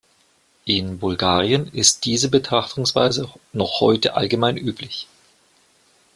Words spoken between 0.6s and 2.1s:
In Bulgarien ist